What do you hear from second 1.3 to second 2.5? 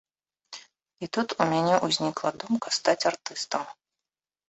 у мяне ўзнікла